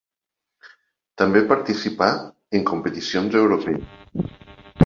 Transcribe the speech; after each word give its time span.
També 1.23 1.43
participà 1.51 2.09
en 2.61 2.67
competicions 2.73 3.41
europees. 3.43 4.45